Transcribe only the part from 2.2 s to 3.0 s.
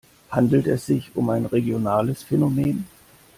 Phänomen?